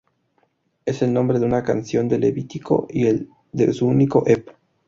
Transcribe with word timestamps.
Es 0.83 1.03
el 1.03 1.13
nombre 1.13 1.37
de 1.37 1.45
una 1.45 1.61
canción 1.61 2.07
de 2.09 2.17
Levítico 2.17 2.87
y 2.89 3.05
el 3.05 3.29
de 3.51 3.71
su 3.71 3.85
único 3.85 4.23
ep. 4.25 4.49